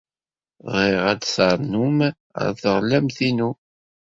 Bɣiɣ 0.65 1.03
ad 1.11 1.19
d-ternum 1.21 1.97
ɣer 2.37 2.51
teɣlamt-inu. 2.61 3.51